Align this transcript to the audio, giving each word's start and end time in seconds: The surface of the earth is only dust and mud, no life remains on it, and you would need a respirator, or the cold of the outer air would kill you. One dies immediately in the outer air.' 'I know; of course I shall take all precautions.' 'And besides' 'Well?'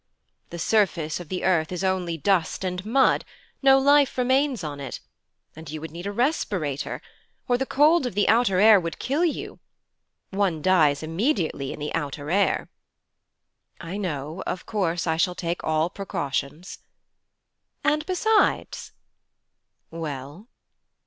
The 0.49 0.57
surface 0.57 1.19
of 1.19 1.29
the 1.29 1.43
earth 1.43 1.71
is 1.71 1.83
only 1.83 2.17
dust 2.17 2.63
and 2.63 2.83
mud, 2.83 3.23
no 3.61 3.77
life 3.77 4.17
remains 4.17 4.63
on 4.63 4.79
it, 4.79 4.99
and 5.55 5.69
you 5.69 5.79
would 5.79 5.91
need 5.91 6.07
a 6.07 6.11
respirator, 6.11 7.03
or 7.47 7.55
the 7.55 7.67
cold 7.67 8.07
of 8.07 8.15
the 8.15 8.27
outer 8.27 8.59
air 8.59 8.79
would 8.79 8.97
kill 8.97 9.23
you. 9.23 9.59
One 10.31 10.59
dies 10.63 11.03
immediately 11.03 11.71
in 11.71 11.77
the 11.77 11.93
outer 11.93 12.31
air.' 12.31 12.71
'I 13.79 13.97
know; 13.97 14.43
of 14.47 14.65
course 14.65 15.05
I 15.05 15.17
shall 15.17 15.35
take 15.35 15.63
all 15.63 15.87
precautions.' 15.91 16.79
'And 17.83 18.03
besides' 18.07 18.93
'Well?' 19.91 20.47